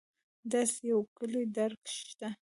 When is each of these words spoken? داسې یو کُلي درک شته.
داسې 0.51 0.79
یو 0.91 0.99
کُلي 1.15 1.43
درک 1.55 1.83
شته. 1.97 2.27